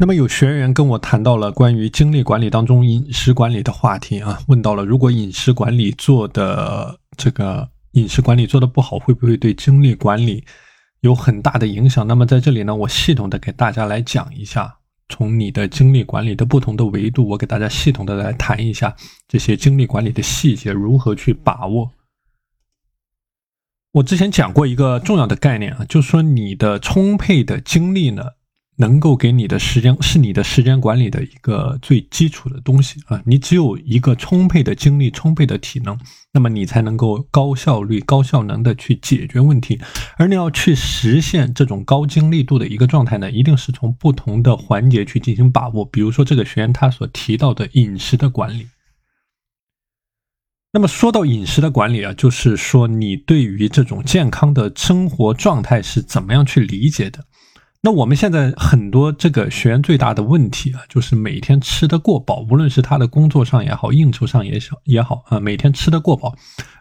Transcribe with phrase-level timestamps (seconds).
[0.00, 10.42] 那么有学员跟我谈到了关于精力管理当中饮食管理的话题啊，问到了如果饮食管理做的这个饮食管理做的不好，会不会对精力管理
[11.00, 12.06] 有很大的影响？
[12.06, 14.74] 那么在这里呢，我系统的给大家来讲一下，
[15.10, 18.96] 从你的精力管理的不同的维度，我给大家系统的来谈一下
[19.28, 21.90] 这些精力管理的细节如何去把握。
[23.92, 28.24] 我之前讲过一个重要的概念啊，就是说你的充沛的精力呢。
[28.80, 33.22] 能够给你的时间是你的时间管理的一个最基础的东西啊！
[33.26, 35.98] 你只有一个充沛的精力、充沛的体能，
[36.32, 39.78] 那么你才能够高效率、高效能的去解决问题。
[40.16, 45.84] 而你要去实现这种高精力度的一个状态呢，一定是从不同的环节去进行把握。
[45.84, 48.66] 比如说这个学员他所提到的饮食的管理。
[50.72, 57.26] 那么说到饮食的管理啊，就是说你对于这种健康的生活状态是怎么样去理解的？
[57.82, 66.34] 那我们现在很多这个学员最大的问题啊，就是每天吃得过饱，无论是他的工作上也好，应酬上也好也好啊，每天吃得过饱，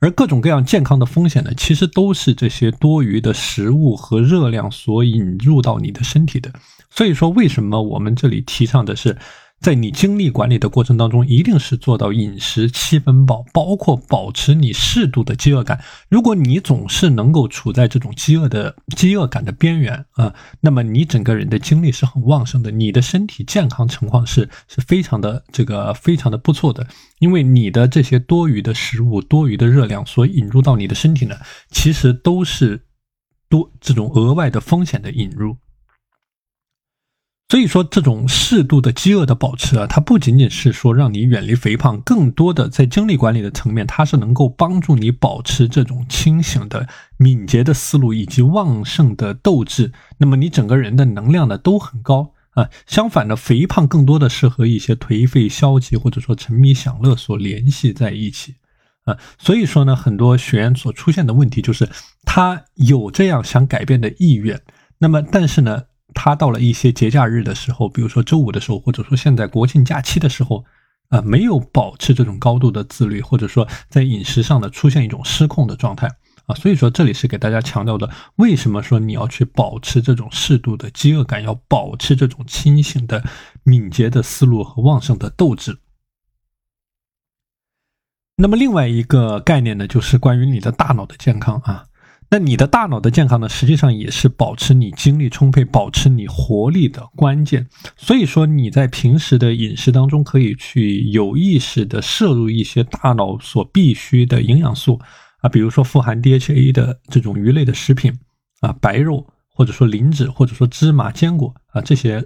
[0.00, 6.50] 而各种各样健康的风险呢，其实都是这些多余的食物和热量所引入到你的身体的。
[6.88, 9.18] 所以说，为什么我们这里提倡的是？
[9.60, 15.82] 在你精力管理的过程当中，一定是做到饮食七分饱，包括保持你适度的饥饿感。
[16.08, 26.86] 如果你总是能够处在这种饥饿的饥饿感的边缘啊，那么你整个人的精力是很旺盛的，你的身体健康情况是是非常的这个非常的不错的。
[27.18, 31.34] 因为你的这些多余的食物、多余的热量所引入到你的身体呢，
[31.70, 32.84] 其实都是
[33.48, 35.56] 多这种额外的风险的引入。
[37.48, 49.92] 所以说，这种适度的饥饿的保持啊，它不仅仅是说让你远离肥胖，更多的在精力管理的层面，它是能够帮助你保持这种清醒的、敏捷的思路以及旺盛的斗志。
[50.18, 52.68] 那么你整个人的能量呢都很高啊。
[52.84, 58.56] 相反的，肥胖更多的是和一些颓废、消极或者说沉迷享乐所联系在一起
[59.04, 59.16] 啊。
[59.38, 61.88] 所以说呢，很多学员所出现的问题就是
[62.24, 64.60] 他有这样想改变的意愿，
[64.98, 65.84] 那么但是呢。
[66.16, 70.64] 他到了一些节假日的时候，比如说周五的时候，或者说现在国庆假期的时候，
[71.10, 76.08] 啊，没有保持这种高度的自律，或者说在饮食上呢出现一种失控的状态
[76.46, 83.22] 啊，所以说这里是给大家强调的，为什么说你要去保持这种适度的饥饿感，要保持这种清醒的、
[83.62, 85.78] 敏捷的思路和旺盛的斗志。
[88.36, 91.84] 那么另外一个概念呢，就是关于你的大脑的健康啊。
[92.28, 97.66] 那你的大脑的健康呢，实际上也是保持你精力充沛、保持你活力的关键。
[97.96, 105.00] 所以说，你在平时的饮食当中，可以去有意识的摄入一些大脑所必需的营养素
[105.40, 108.12] 啊，比如说富含 DHA 的这种鱼类的食品
[108.60, 112.24] 啊，白肉或者说磷脂或者说芝麻、坚果啊这些。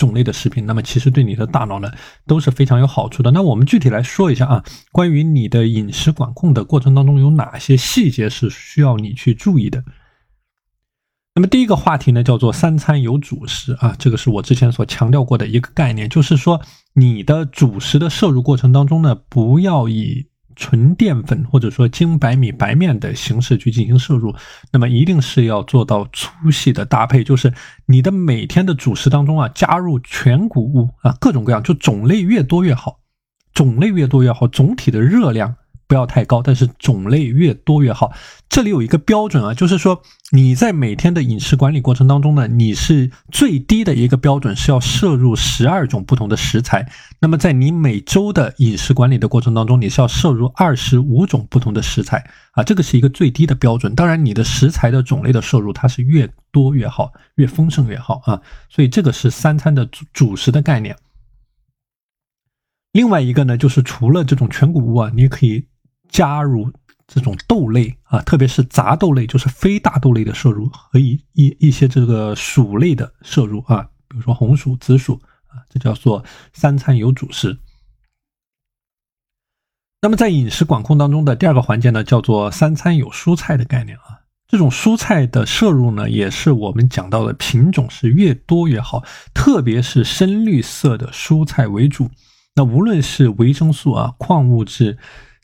[0.00, 1.90] 种类的食品，那么其实对你的大脑呢
[2.26, 3.30] 都是非常有好处的。
[3.30, 9.84] 那我们具体来说一下啊，关于你的饮食管控的过程当中有哪些细节是需要你去注意的？
[11.34, 16.60] 那么第一个话题呢叫做三餐有主食啊，这个是我之前所强调过的一个概念，就是说
[16.94, 24.34] 你的主食的摄入过程当中呢，不要以纯淀粉或者说精白米白面的形式去进行摄入，
[24.72, 27.52] 那么一定是要做到粗细的搭配，就是
[27.86, 33.00] 你的每天的主食当中啊，加入全谷物啊，各种各样，就种类越多越好，
[33.54, 35.56] 种类越多越好，总体的热量。
[35.90, 38.12] 不要太高，但是种类越多越好。
[38.48, 46.88] 这里有一个标准啊，就是说你在每天的饮食管理过程当中呢，你是最低的一个标准是要摄入十二种不同的食材。
[47.18, 53.92] 那么在你每周的饮食管理的过程当中，你是要摄入二十五种不同的食材啊，这个是一个最低的标准。
[53.96, 58.40] 当然，你的食材的种类的摄入它是越多越好，越丰盛越好啊。
[58.68, 60.96] 所以这个是三餐的主主食的概念。
[62.92, 65.66] 另外一个呢，就是除了这种全谷物啊，你也可以。
[66.10, 66.70] 加入
[67.06, 77.58] 这种豆类啊，特别是杂豆类，就是非大豆类的摄入和一一一些这个薯类的摄入啊，比如说红薯、紫薯啊，这叫做三餐有主食。
[80.02, 89.04] 那么在饮食管控当中的第二个环节呢，叫做三餐有蔬菜的概念啊，这种蔬菜的摄入呢，也是我们讲到的品种是越多越好，
[89.34, 92.08] 特别是深绿色的蔬菜为主。
[92.54, 94.98] 那无论是维生素啊、矿物质。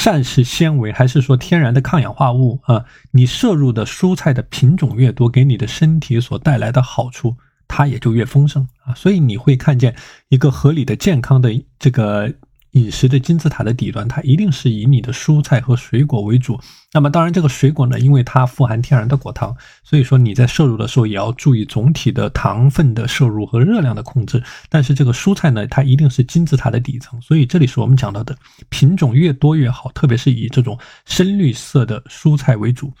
[0.00, 2.86] 膳食纤维还是说天然的抗氧化物啊？
[3.10, 7.36] 你摄入的蔬菜的品种越多，给你的身体所带来的好处，
[7.68, 8.94] 它也就越丰盛啊。
[8.94, 9.94] 所以你会看见
[10.30, 12.32] 一个合理的、健康的这个
[12.72, 16.60] 饮食的金字塔的底端，它一定是以你的蔬菜和水果为主。
[16.92, 24.42] 那么当然，这个水果呢，因为它富含天然的果糖，所以说你在摄入的时候也要注意总体的糖分的摄入和热量的控制。
[24.68, 28.36] 但是这个蔬菜呢，它一定是金字塔的底层，所以这里是我们讲到的
[28.68, 32.92] 品种越多越好，特别是以这种深绿色的蔬菜为主。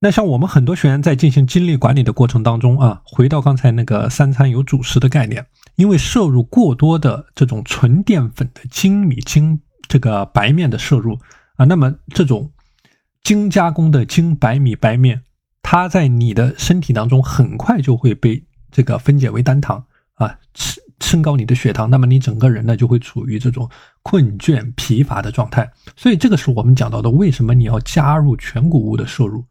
[0.00, 11.18] 那像我们很多学员在进行精力管理的过程当中啊，回到刚才那个三餐有主食的概念，因为摄入过多的这种纯淀粉的精米精这个白面的摄入
[11.56, 12.50] 啊，那么这种
[13.22, 15.22] 精加工的精白米白面，
[15.62, 19.84] 它在你的身体当中很快就会被这个分解为单糖
[20.14, 23.68] 啊，升升高你的血糖，那么你整个人呢就会处于这种
[24.02, 25.70] 困倦疲乏的状态。
[25.96, 29.44] 所以这个是我们讲到的，为什么你要加入全谷物的摄入。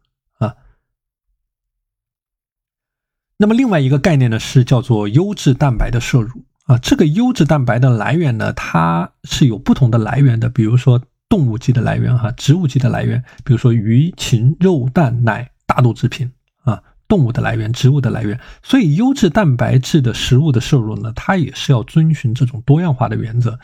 [3.36, 6.78] 那么另外一个概念呢，是叫做优质蛋白的摄入啊。
[6.78, 16.30] 这个优质蛋白的来源呢，它是有不同的来源的，比如说动物基的来源哈，植物基的来源，比如说鱼、禽、肉、蛋、奶、大豆制品
[16.62, 18.38] 啊，动物的来源、植物的来源。
[18.62, 23.58] 所以优质蛋白质的食物的摄入呢，它也是要遵循这种多样化的原则。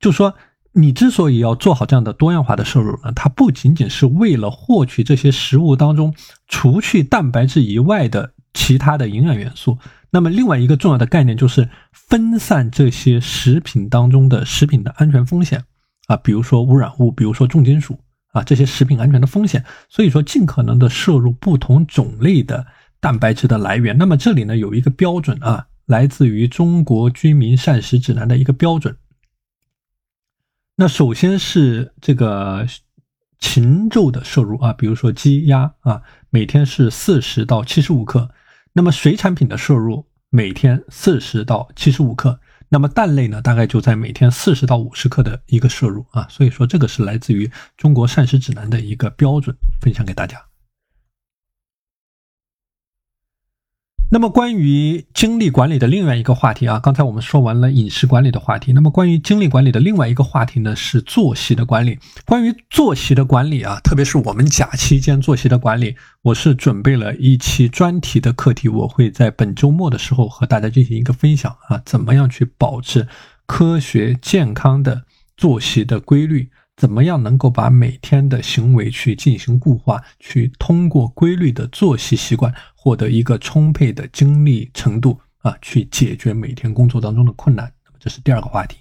[0.00, 0.34] 就说
[0.72, 6.12] 你之所以要做好这样的多样化的摄入呢，它不仅仅是为了获取这些食物当中
[6.48, 8.32] 除去蛋白质以外的。
[8.54, 9.78] 其他的营养元素，
[10.10, 15.64] 那么另外一个重要的概念就是分散这些食品当中的食品的安全风险
[16.06, 17.98] 啊，比如说污染物，比如说重金属
[18.32, 19.64] 啊，这些食品安全的风险。
[19.88, 22.66] 所以说，尽可能的摄入不同种类的
[23.00, 23.96] 蛋白质的来源。
[23.96, 28.94] 那么这里呢有一个标准啊，来自于中国居民膳食指南的一个标准。
[30.76, 32.66] 那首先是这个
[33.38, 38.30] 禽肉的摄入啊，比如说鸡鸭啊，每天是四十到七十五克。
[38.74, 42.40] 那么水产品的摄入每天四十到七十五克，
[42.70, 50.51] 那么蛋类呢，大概就在每天四十到五十克的一个摄入啊，所以说这个是来自于中国膳食指南的一个标准，分享给大家。
[54.14, 61.98] 那么关于精力管理的另外一个话题啊，刚才我们说完了饮食管理的话题，那么关于精力管理的另外一个话题呢是作息的管理。
[62.26, 73.08] 关于作息的管理啊，特别是我们假期间作息的管理，我是准备了一期专题的课题，我会在本周末的时候和大家进行一个分享啊，怎么样去保持
[73.46, 75.04] 科学健康的
[75.38, 76.50] 作息的规律。
[76.76, 87.72] 怎么样能够把每天的行为去进行固化，去通过规律的作息习惯获得一个充沛的精力程度啊，去解决每天工作当中的困难。
[87.84, 88.78] 那么这是第二个话题。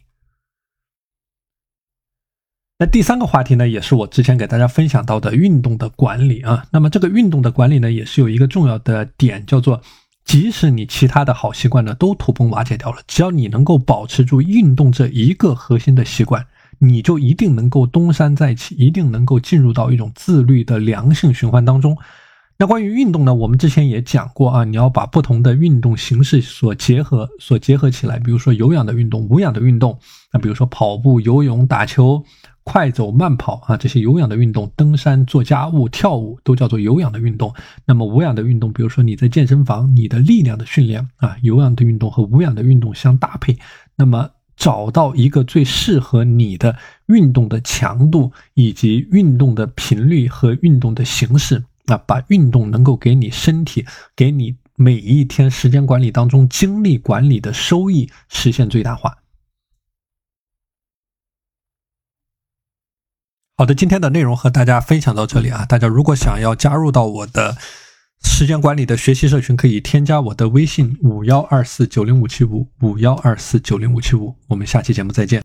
[2.80, 6.66] 那第三个话题呢，也是我之前给大家分享到的运动的管理啊。
[6.72, 9.84] 那么这个运动的管理呢，也是有一个重要的点，叫做
[10.26, 16.48] 即使你其他的好习惯呢都土崩瓦解掉了，只要你能够保持住运动这一个核心的习惯。
[16.84, 21.96] 你就一定能够东山再起，一定能够进入到一种自律的良性循环当中。
[22.58, 29.96] 那关于运动呢，我们之前也讲过啊，你要把不同的运动形式所结合、所结合起来，比如说有氧的运动、无氧的运动。
[30.34, 32.24] 那比如说跑步、游泳、打球、
[32.64, 37.54] 快走、慢跑啊，这些有氧的运动，登山、做家务、跳舞都叫做有氧的运动。
[37.86, 43.56] 那么无氧的运动，比如说你在健身房，你的力量的训练啊，有氧的运动和无氧的运动相搭配，
[43.96, 44.32] 那么。
[44.62, 46.78] 找到一个最适合你的
[47.08, 59.18] 运动的强度，以及运动的频率和运动的形式啊，把运动能够给你身体、给你每一天时间管理当中精力管理的收益实现最大化。
[63.58, 67.58] 好的，今天的内容和大家分享到这里啊，大家如果想要加入到我的。
[68.24, 75.40] 时间管理的学习社群可以添加我的微信五幺二四九零五七五五幺二四九零五七五，我们下期节目再见。